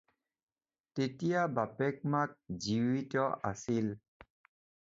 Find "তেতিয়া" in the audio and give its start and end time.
0.99-1.43